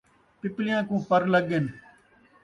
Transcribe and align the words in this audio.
پپیلیاں 0.39 0.81
کوں 0.87 1.01
پر 1.09 1.21
لڳ 1.33 1.43
ڳن 1.51 1.65